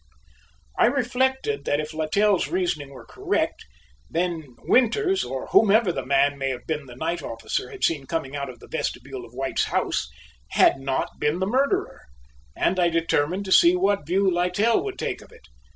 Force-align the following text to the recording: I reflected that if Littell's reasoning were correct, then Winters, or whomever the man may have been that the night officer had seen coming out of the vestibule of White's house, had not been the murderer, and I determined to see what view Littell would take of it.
I 0.79 0.87
reflected 0.87 1.63
that 1.65 1.79
if 1.79 1.93
Littell's 1.93 2.47
reasoning 2.47 2.89
were 2.89 3.05
correct, 3.05 3.63
then 4.09 4.55
Winters, 4.61 5.23
or 5.23 5.45
whomever 5.51 5.91
the 5.91 6.03
man 6.03 6.39
may 6.39 6.49
have 6.49 6.65
been 6.65 6.87
that 6.87 6.93
the 6.93 6.97
night 6.97 7.21
officer 7.21 7.69
had 7.69 7.83
seen 7.83 8.07
coming 8.07 8.35
out 8.35 8.49
of 8.49 8.57
the 8.57 8.67
vestibule 8.67 9.23
of 9.23 9.33
White's 9.35 9.65
house, 9.65 10.09
had 10.53 10.79
not 10.79 11.19
been 11.19 11.37
the 11.37 11.45
murderer, 11.45 12.01
and 12.55 12.79
I 12.79 12.89
determined 12.89 13.45
to 13.45 13.51
see 13.51 13.75
what 13.75 14.07
view 14.07 14.27
Littell 14.31 14.83
would 14.83 14.97
take 14.97 15.21
of 15.21 15.31
it. 15.31 15.45